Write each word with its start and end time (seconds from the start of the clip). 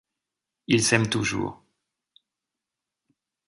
Ils 0.65 0.81
s'aiment 0.83 1.09
toujours. 1.09 1.63